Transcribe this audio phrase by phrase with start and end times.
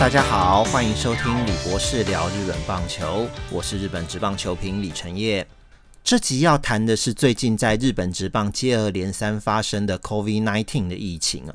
[0.00, 5.46] 大家好，欢迎收听李博士聊日本棒球，我是日本职棒球评李晨业。
[6.02, 11.54] 这集要谈的是最近在日本职棒接二连三发生的 COVID-19 的疫情啊，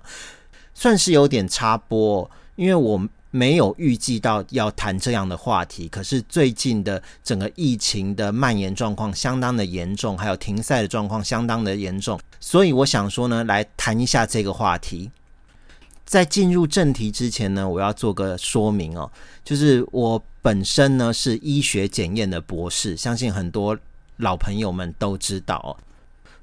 [0.75, 5.87] 算是有点插播，因为我没有预计到要谈这样的话题。
[5.87, 15.09] 可是最近的整个疫情的蔓延状况相当的严重，还有停赛的状况相当的严重，所以我想说呢，来谈一下这个话题。
[16.05, 19.11] 在进入正题之前呢，我要做个说明哦，
[19.43, 23.75] 就是我本身呢是医学检验的博士，相信很多
[24.17, 25.75] 老朋友们都知道。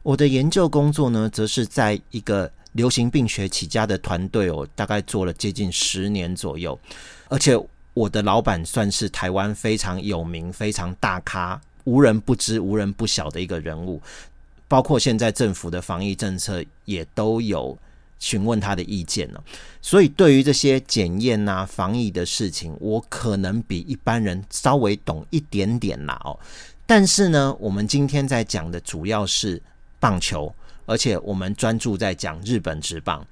[0.03, 6.77] 我的研究工作呢，则是在一个流行病学起家的团队哦，大概做了接近十年左右，
[7.29, 7.57] 而且
[7.95, 14.03] 我的老板算是台湾非常有名、非常大咖、无人不知、无人不晓的一个人物，
[14.67, 17.79] 包括现在政府的防疫政策也都有。
[18.23, 19.43] 询问他的意见呢，
[19.81, 26.39] 所以对于这些检验啊、防疫的事情，我可能比一般人稍微懂一点点啦哦。
[26.87, 29.61] 但是呢，我们今天在讲的主要是
[29.99, 30.55] 棒球，
[30.87, 33.27] 而且我们专注在讲日本职棒，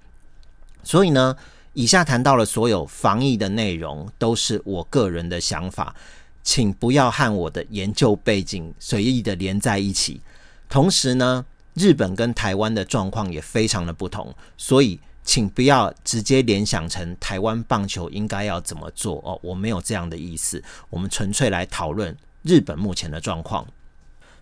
[0.82, 1.36] 所以呢，
[1.75, 5.94] 以下谈到了所有防疫的内容，都是我个人的想法，
[6.42, 10.20] 请不要和我的研究背景随意的连在一起。
[10.69, 11.47] 同时呢。
[11.80, 23.66] 日本跟台湾的状况也非常的不同，所以请不要直接联想成台湾棒球应该要怎么做哦，我没有这样的意思，我们纯粹来讨论日本目前的状况。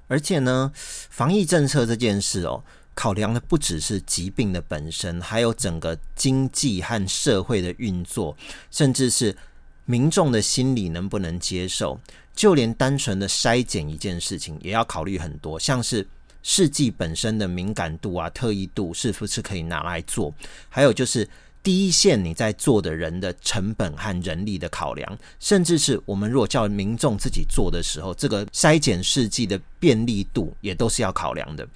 [0.08, 8.36] 而且呢，防疫政策这件事哦，考量的不只是疾病的本身，还有整个经济和社会的运作，
[8.72, 9.36] 甚至是
[9.84, 12.00] 民众的心理能不能接受，
[12.34, 16.08] 就连单纯的筛检一件事情，也要考虑很多，像是。
[16.42, 20.32] 试剂本身的敏感度啊、特异度是不是可以拿来做？
[20.68, 21.28] 还有就是
[21.62, 31.66] 第一线你在做的人的成本和人力的考量，甚至是我们如果叫民众自己做的时候，这个筛检试剂的便利度也都是要考量的。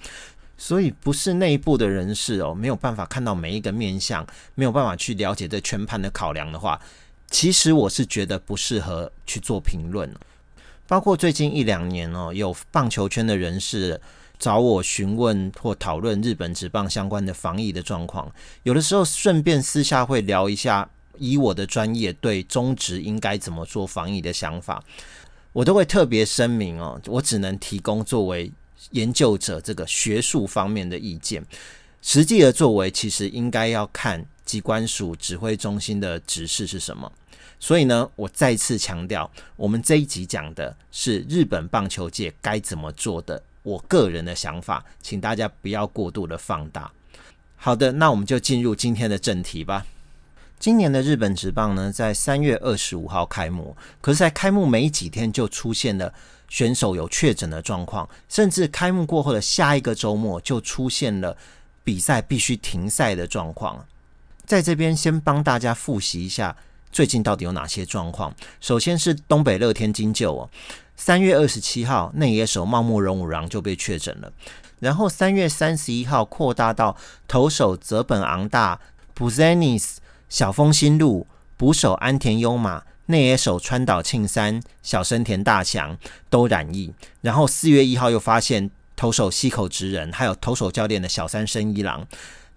[0.57, 4.25] 所以不是内部的人士哦，没有办法看到每一个面向，
[4.55, 6.79] 没有办法去了解这全盘的考量的话，
[7.29, 10.09] 其实我是觉得不适合去做评论。
[10.87, 13.99] 包括最近一两年哦，有棒球圈的人士。
[14.43, 18.29] 找我询问或讨论日本职棒相关的防疫的状况，
[18.63, 24.83] 有的时候顺便私下会聊一下，以我的专业对中职应该怎么做防疫的想法，
[25.53, 28.51] 我都会特别声明哦，我只能提供作为
[28.91, 31.41] 研究者这个学术方面的意见，
[32.01, 37.09] 实际的作为其实应该要看机关署指挥中心的指示是什么。
[37.61, 43.41] 所以呢，我再次强调，我们这一集讲的是日本棒球界该怎么做的。
[43.63, 46.91] 我个人的想法，请大家不要过度的放大。
[47.55, 49.85] 好的，那我们就进入今天的正题吧。
[50.59, 56.13] 今年的日本职棒呢，在三月二十五号开幕，可是，在开幕没几天就出现了
[56.47, 61.35] 选手有确诊的状况，甚至开幕过后的下一个周末就出现了
[61.83, 63.85] 比赛必须停赛的状况。
[64.45, 66.55] 在这边先帮大家复习一下
[66.91, 68.33] 最近到底有哪些状况。
[68.61, 70.49] 首先是东北乐天金鹫哦。
[70.95, 74.31] 三月二十七号，内野手茂木荣五郎就被确诊了。
[74.79, 76.95] 然后三月三十一号，扩大到
[77.27, 78.79] 投手泽本昂大、
[79.13, 81.25] 布泽尼斯、小峰新路、
[81.57, 85.97] 捕手安田优马、内野手川岛庆三、小生田大强
[86.29, 86.93] 都染疫。
[87.21, 92.05] 然后四月一号又发现投手西口直人，还有投手教练的小三生一郎。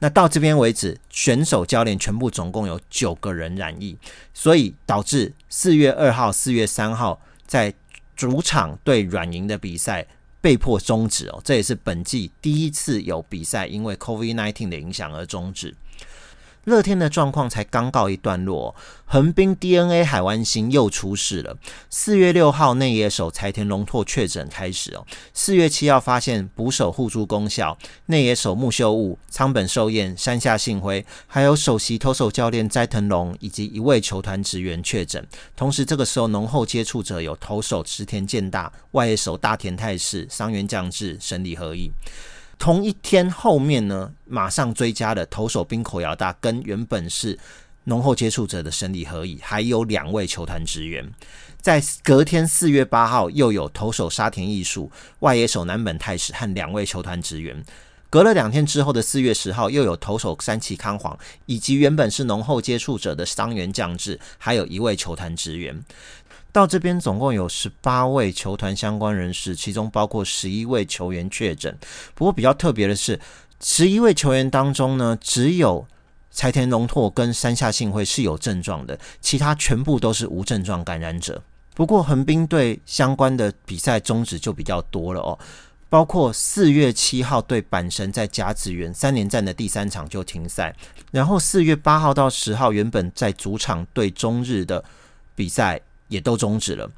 [0.00, 3.96] 那到这边为止，选手教练全部总共有九个人染疫，
[4.34, 7.72] 所以导致四月二号、四月三号在
[8.16, 10.06] 主场对软银的比赛
[10.40, 15.74] 被迫终止哦，这也是本季第一次有比赛因为 COVID-19 的影响而终止。
[16.66, 21.56] 乐天的状况才刚告一段落，横滨 DNA 海湾星又出事了。
[21.88, 35.24] 四月六号内野手柴田龙拓确诊开始哦，四月七号发现捕手互助功效，内野手木秀悟、仓本寿彦、山下幸辉，还有首席投手教练斋藤龙以及一位球团职员确诊。
[35.54, 41.92] 同时，这个时候浓厚接触者有投手池田健大、外野手大田泰士、伤员降治、神里合一。
[42.58, 47.38] 同一天后面呢，马上追加了投手冰口遥大跟原本是
[47.84, 51.12] 浓厚接触者的生理合议，还有两位球团职员。
[51.60, 57.64] 在隔天四月八号，又有投手沙田艺术、外野手南本泰史和两位球团职员。
[58.08, 65.84] 隔了两天之后的四月十号，又有投手三崎康晃以及原本是浓厚接触者的伤员降治，还有一位球团职员。
[66.56, 71.76] 到这边总共有十八位球团相关人士，其中包括十一位球员确诊。
[72.14, 73.20] 不过比较特别的是，
[73.60, 75.86] 十一位球员当中呢，只有
[76.30, 81.42] 柴田龙拓跟山下幸辉是有症状的，其他全部都是无症状感染者。
[81.74, 85.38] 不过横滨队相关的比赛终止就比较多了哦，
[85.90, 90.74] 包括四月七号对阪神在甲子园三连战的第三场就停赛，
[91.12, 94.82] 然后四月八号到十号原本在主场对中日的
[95.34, 96.90] 比赛也都终止了。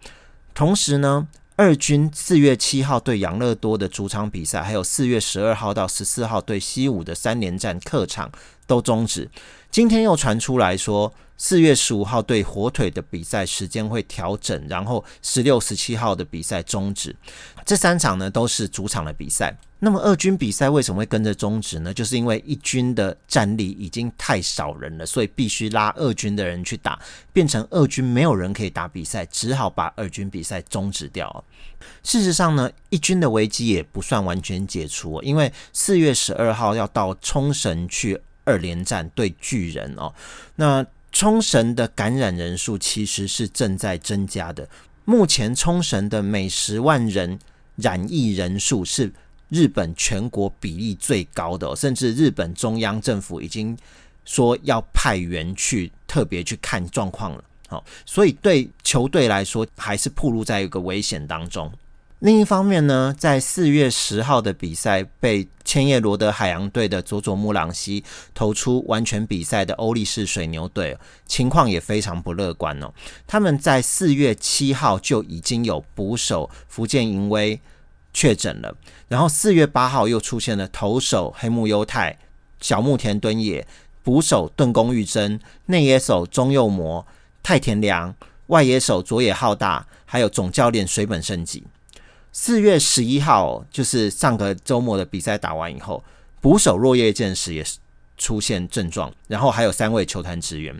[0.54, 8.30] 同时呢，二军四月七号对养乐多的主场比赛，还有四月十二号到十四号对西武的三连战客场
[8.66, 9.28] 都终止。
[9.70, 11.12] 今天又传出来说。
[11.38, 17.16] 四月十五号对火腿的比赛时间会调整，然后十六、十七号的比赛终止。
[17.64, 19.56] 这三场呢都是主场的比赛。
[19.80, 21.94] 那么二军比赛为什么会跟着终止呢？
[21.94, 26.98] 就是因为一军的战力已经太少人了，所以必须拉二军的人去打，
[27.32, 31.44] 变成二军没有人可以打比赛，只好把二军比赛终止掉。
[32.02, 40.12] 事实上呢，一军的危机也不算完全解除，因为四月十二号要到冲绳去二连战对巨人哦。
[40.56, 44.68] 那冲绳的感染人数其实是正在增加的。
[45.04, 47.38] 目前冲绳的每十万人
[47.76, 49.12] 染疫人数是
[49.48, 53.76] 日本全国比例最高的，甚至日本中央政府已经
[54.24, 57.44] 说要派员去特别去看状况了。
[57.68, 61.72] 好，所以对球队来说还是暴露在一个危险当中。
[62.20, 68.02] 另一方面呢，在四月十号的比赛，被千叶罗德海洋队的佐佐木朗希
[68.34, 72.92] 投出完全比赛的欧力士水牛队，情况也非常不乐观哦。
[73.24, 77.60] 他们在四月七号就已经有捕手福建银威
[78.12, 78.76] 确诊了，
[79.06, 82.18] 然后四月八号又出现了投手黑木优太、
[82.60, 83.64] 小木田敦也、
[84.02, 87.06] 捕手盾宫裕真、内野手中右磨、
[87.44, 88.12] 太田良、
[88.48, 91.62] 外野手佐野浩大，还有总教练水本胜己。
[92.40, 96.04] 四月十一号，就是上个周末的比赛打完以后，
[96.40, 97.66] 捕手落叶剑时也
[98.16, 100.72] 出现症状，然后还有三位球团职员。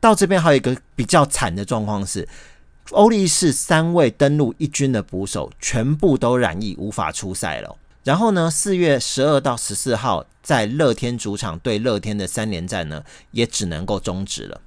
[0.00, 2.28] 到这边还有一个比较惨的状况是，
[2.90, 7.76] 欧力士三位登陆一军的捕手全部都染疫，无法出赛了。
[8.02, 14.60] 然后呢，四月十二到十四号在乐天主场对乐天的三连战呢，也只能够终止了。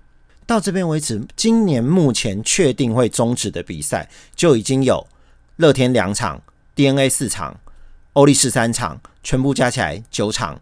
[0.46, 5.06] 到这边为止，今年目前确定会终止的比赛就已经有。
[5.58, 6.40] 乐天两场
[6.76, 7.60] ，DNA 四场，
[8.14, 10.62] 欧力士三场，全部加起来九场。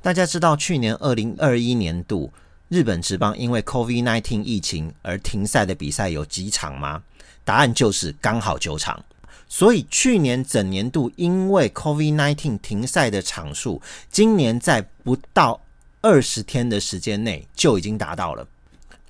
[0.00, 2.32] 大家知道去年二零二一年度
[2.68, 7.04] 日本职棒因为 COVID-19 疫情而停赛的比赛有几场吗？
[7.44, 9.04] 答案就是刚好九场。
[9.48, 13.80] 所以去年整年度因为 COVID-19 停赛的场数，
[14.10, 15.60] 今年在不到
[16.00, 18.48] 二十天的时间内就已经达到了，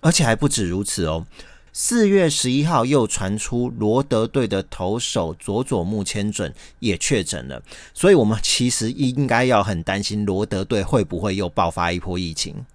[0.01, 1.25] 而且还不止如此哦。
[1.73, 7.63] 四月十一号又传出罗德队的投手佐佐木千准也确诊了，
[7.95, 12.67] 所以我们其实应该要很担心罗德队会不会又爆发一波疫情。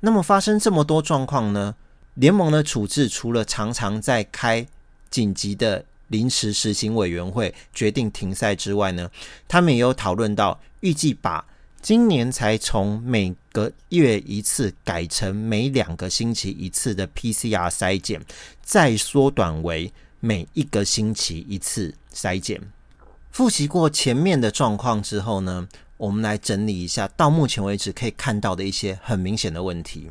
[0.00, 1.74] 那么发生这么多状况呢？
[2.14, 4.66] 联盟的处置除了常常在开
[5.10, 9.10] 紧急的临时实行委员会决定停赛之外呢，
[9.48, 11.46] 他们也有讨论到预计把。
[11.82, 18.24] 今年才从每个月一次改成每两个星期一次的 PCR 筛检，
[18.62, 22.60] 再缩短为每一个星期一次筛检。
[23.32, 30.08] 复习过前面的状况之后呢，我们来整理一下到目前为止可以看到的一些很明显的问题。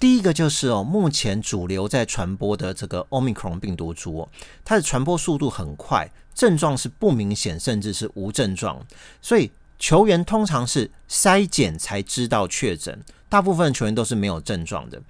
[0.00, 4.28] 第一个就是哦，目前主流在传播的这个 Omicron 病毒株，
[4.64, 8.84] 它的传播速度很快，症状是不明显，甚至是无症状，
[9.22, 9.48] 所以。
[9.78, 15.00] 球员通常是筛检才知道确诊，大部分球员都是没有症状的。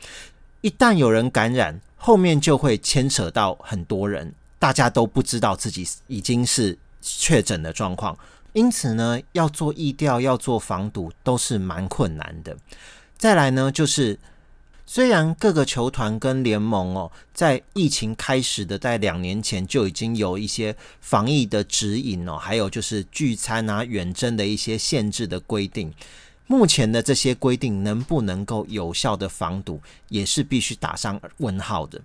[0.61, 8.19] 一旦有人感染，后面就会牵扯到很多人，大家都不知道自己已经是确诊的状况，
[8.53, 12.57] 因此呢，要做疫调、要做防堵都是蛮困难的。
[13.17, 14.19] 再来呢，就是。
[14.89, 25.93] 虽然各个球团跟联盟哦，在疫情开始的在两年前就已经有一些防疫的指引哦，还有就是聚餐啊、远征的一些限制的规定。
[26.47, 32.01] 目前的这些规定能不能够有效的防堵，也是必须打上问号的。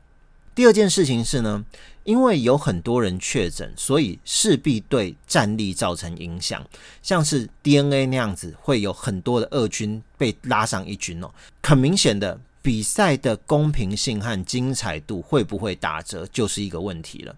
[0.55, 1.63] 第二件事情是呢，
[2.03, 6.65] 因为有很多人确诊，所以势必对战力造成影响。
[7.03, 12.39] 像是 DNA 那样子，会有很多的二军被拉上一军哦，很明显的。
[12.61, 17.35] 比赛的公平性和精彩度会不会打折，就是一个问题了。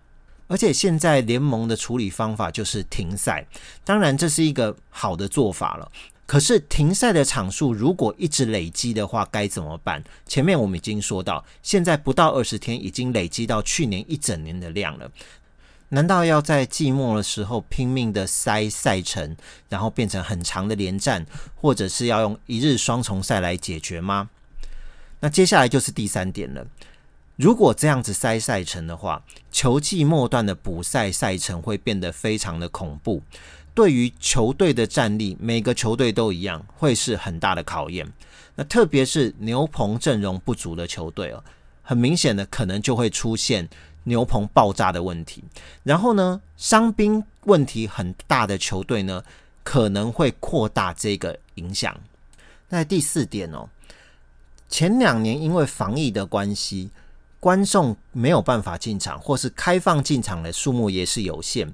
[0.48, 3.48] 而且现在联盟的处理方法就是停赛，
[3.86, 5.92] 当然这是一个好的做法了。
[6.26, 10.04] 可是停赛的场数如果一直累积的话，该怎么办？
[10.26, 15.10] 前面我们已经说到，现在不到二十天，已经累积到去年一整年的量了。
[15.90, 19.36] 难道要在季末的时候拼命的塞赛程，
[19.70, 21.26] 然后变成很长的连战，
[21.56, 24.30] 或者是要用一日双重赛来解决吗？
[25.24, 26.68] 那接下来就是第三点了。
[27.38, 33.22] 如果这样子塞赛程的话，球季末段的补赛赛程会变得非常的恐怖，
[33.74, 38.12] 对于球队的战力，每个球队都一样，会是很大的考验。
[38.56, 41.42] 那特别是牛棚阵容不足的球队哦，
[41.82, 43.70] 很明显的可能就会出现
[44.04, 45.42] 牛棚爆炸的问题。
[45.84, 49.24] 然后呢，伤兵问题很大的球队呢，
[49.64, 51.98] 可能会扩大这个影响。
[52.68, 53.70] 那第四点哦，
[54.74, 56.90] 前两年因为防疫的关系。
[57.40, 61.72] 观众没有办法进场，或是开放进场的数目也是有限，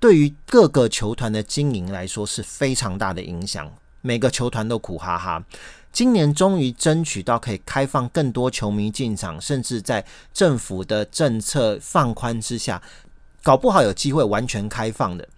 [0.00, 3.72] 对于各个球团的经营来说是非常大的影响。
[4.00, 5.44] 每个球团都苦哈哈。
[5.92, 12.82] 今年终于争取到可以开放更多球迷进场，甚至在政府的政策放宽之下，
[13.44, 15.28] 搞不好有机会完全开放的。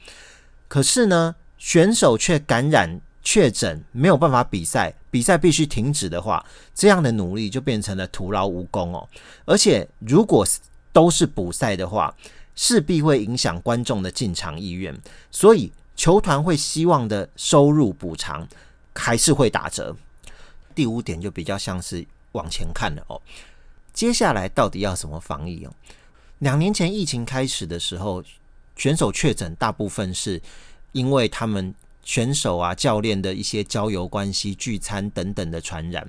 [0.67, 3.01] 可是呢，选手却感染。
[3.21, 9.09] 确诊没有办法比赛，比赛必须停止的话，这样的努力就变成了徒劳无功哦。
[9.47, 10.47] 而且，如果
[10.93, 12.15] 都是补赛的话，
[12.55, 14.95] 势必会影响观众的进场意愿，
[15.31, 18.47] 所以球团会希望的收入补偿
[18.95, 19.97] 还是会打折。
[20.75, 23.21] 第五点就比较像是往前看了哦，
[23.93, 25.73] 接下来到底要怎么防疫哦？
[26.41, 28.23] 两年前疫情开始的时候，
[28.77, 30.41] 选手确诊大部分是
[30.93, 31.75] 因为他们。
[32.09, 36.09] 选手啊，教练的一些交友关系、聚餐等等的传染。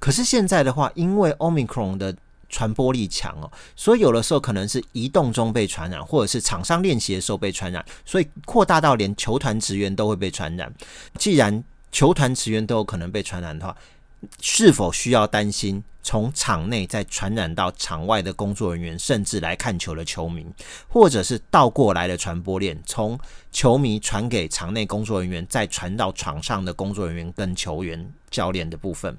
[0.00, 2.16] 可是现在的话，因为 Omicron 的
[2.48, 10.72] 传播力强哦，所以有的时候可能是移动中被传染，或者是场上练习的时候被传染，所以扩大到连球团职员都会被传染。
[11.18, 11.62] 既然
[11.92, 13.76] 球团职员都有可能被传染的话，
[14.40, 20.46] 是否需要担心从场内再传染到场外的工作人员，甚至来看球的球迷，
[20.88, 23.18] 或者是倒过来的传播链，从
[23.50, 29.16] 球迷传给场内工作人员，再传到场上的工作人员跟球员、教练的部分？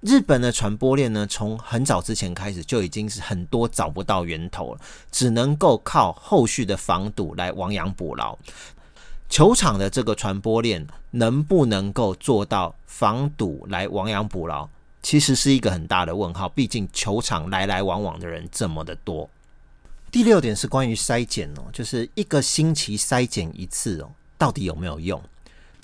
[0.00, 8.38] 日本的传播链呢，从很早之前开始就已经是很多找不到源头了，只能够靠后续的防堵来亡羊补牢。
[9.30, 14.68] 球场的这个传播链能不能够做到防堵来亡羊补牢，
[15.04, 16.48] 其实是一个很大的问号。
[16.48, 19.30] 毕竟球场来来往往的人这么的多。
[20.10, 25.22] 第六点是关于筛检哦，就是一个星期筛检一次哦，到底有没有用？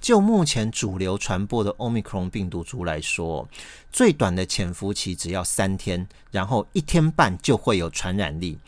[0.01, 3.49] 就目前主流传播的 Omicron 病毒株来说，
[3.93, 8.59] 最短的潜伏期只要三天，然后一天半就会有传染力。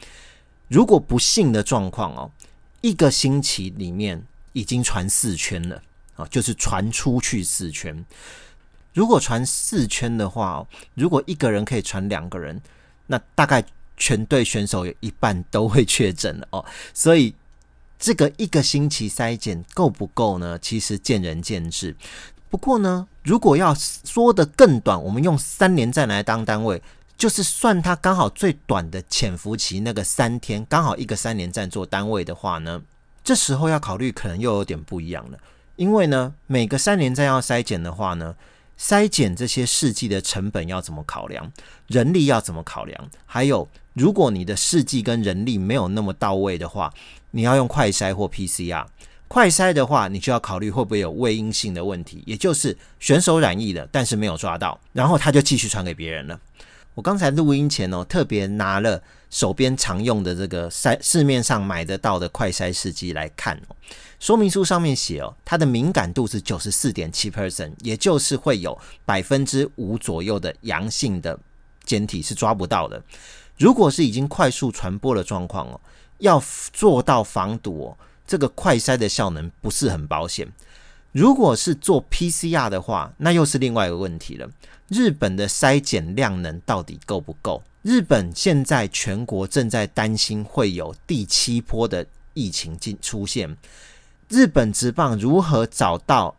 [0.68, 2.30] 如果不幸的状况哦，
[2.80, 4.23] 一个星期里面。
[4.59, 5.81] 已经传四圈了
[6.17, 8.05] 啊，就是传出去四圈。
[8.93, 12.61] 如果传四圈的话，如果一个人可以传两个人，
[13.07, 13.65] 那大概
[13.97, 16.65] 全队选手有一半都会确诊了哦。
[16.93, 17.33] 所以
[17.99, 20.59] 这个一个星期筛检够不够呢？
[20.59, 21.95] 其实见仁见智。
[22.50, 23.73] 不过呢，如果要
[24.05, 26.83] 说的更短，我们用三连战来当单位，
[27.17, 32.83] 就是算它刚好最短的潜伏期那个三天，刚好一个三连战做单位的话呢？
[33.28, 35.38] 这时候要考虑，可能又有点不一样了。
[35.76, 38.35] 因为呢，每个三年再要筛检的话呢，
[38.80, 41.52] 筛检这些试剂的成本要怎么考量，
[41.88, 43.11] 人力要怎么考量？
[43.26, 46.90] 还有，如果你的试剂跟人力没有那么到位的话，
[47.32, 48.87] 你要用快筛或 PCR。
[49.28, 56.40] 快筛的话，你就要考虑会不会有未阴性的问题，也就是选手染疫了，但是没有抓到，然后他就继续传给别人了。
[56.99, 59.00] 我刚才录音前哦，特别拿了
[59.31, 63.76] 手边常用的这个筛市面上买得到的快筛试剂来看哦，
[64.19, 71.38] 说明书上面写哦，它的敏感度是九十四点七 percent，也就是会有百分之五左右的阳性的
[71.85, 73.00] 检体是抓不到的。
[73.59, 75.81] 如果是已经快速传播的状况哦，
[76.19, 80.52] 要做到防堵哦，这个快筛的效能不是很保险。
[81.12, 84.50] 如果是做 PCR 的话，那又是另外一个问题了。
[84.88, 87.62] 日本的筛检量能到底够不够？
[87.83, 93.57] 日本现在全国正在担心会有第七波的疫情进出现。
[94.28, 96.35] 日本职棒如何找到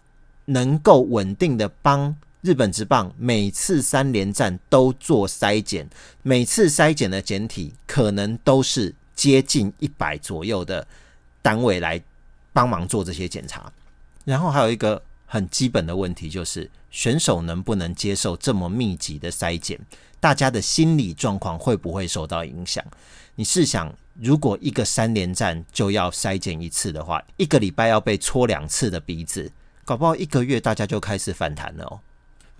[0.46, 5.88] 能够稳定的帮日本职棒每次三连战都做筛检，
[6.22, 10.86] 每次筛检的检体可能都是接近一百左右的
[11.42, 12.02] 单位来
[12.54, 13.72] 帮忙做这些检查。
[14.26, 16.70] 然后还有一个很基本的问题就是。
[16.92, 19.80] 选手能不能接受这么密集的筛检？
[20.20, 22.84] 大家的心理状况会不会受到影响？
[23.36, 29.52] 你试想，如果一个三连战就要筛检一次的话，一个礼拜要被戳两次的鼻子，
[29.86, 32.00] 搞不好一个月大家就开始反弹了哦。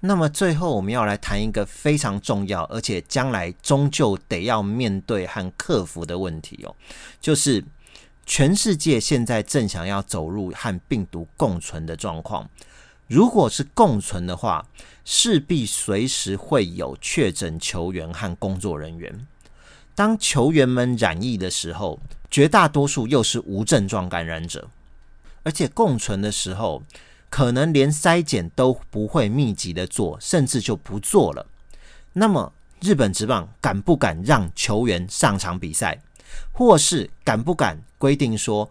[0.02, 6.76] 那么最后我们要来谈一个非常重要，而且将来终究得要面对和克服的问题哦，
[7.20, 7.66] 就是
[8.30, 12.48] 全世界现在正想要走入和病毒共存的状况。
[13.08, 14.68] 如果是共存的话，
[15.04, 19.26] 势必随时会有确诊球员和工作人员。
[19.96, 24.70] 当球员们染疫的时候，绝大多数又是无症状感染者，
[25.42, 26.84] 而且共存的时候，
[27.32, 31.48] 可能连筛检都不会密集的做，甚至就不做了。
[32.14, 36.04] 那么，日本职棒敢不敢让球员上场比赛，
[36.52, 38.70] 或是敢不敢规定说，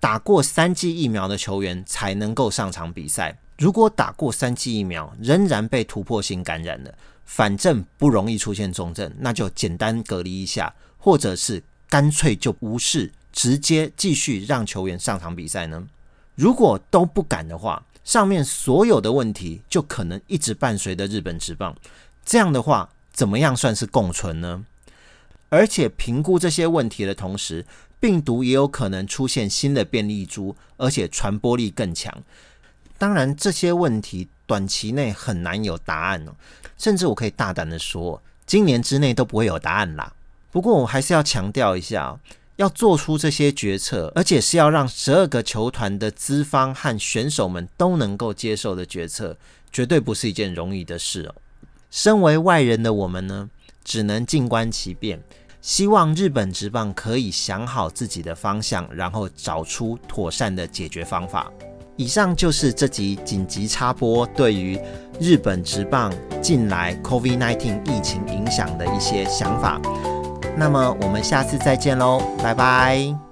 [0.00, 3.38] 打过三剂疫苗的球员才能够上场比赛？
[3.58, 6.94] 如果打过三剂疫苗仍然被突破性感染了，
[7.24, 15.86] 反正不容易出现重症，那就简单隔离一下，或者是干脆就无视，直接继续让球员上场比赛呢？
[16.34, 21.76] 如果都不敢的话，上面所有的问题就可能一直伴随着日本职棒。
[22.24, 22.88] 这样的话。
[23.14, 24.64] 怎么样算是共存呢？
[25.52, 27.66] 而且评估这些问题的同时，
[28.00, 32.22] 病毒也有可能出现新的变异株，而且传播力更强。
[32.96, 36.32] 当然，这些问题短期内很难有答案哦。
[36.78, 40.14] 甚至我可以大胆的说，今年之内都不会有答案啦。
[40.50, 42.18] 不过，我还是要强调一下，
[42.56, 49.36] 要做出这些决策，而且是要让十二个球团的资方和选手们都能够接受的决策，
[49.70, 51.34] 绝对不是一件容易的事哦。
[51.90, 53.50] 身为外人的我们呢，
[53.84, 55.22] 只能静观其变。
[55.62, 61.50] 希望日本职棒可以想好自己的方向，然后找出妥善的解决方法。
[61.96, 64.78] 以上就是这集紧急插播，对于
[65.20, 69.80] 日本职棒近来 COVID-19 疫情影响的一些想法。
[70.56, 73.31] 那么我们下次再见喽，拜拜。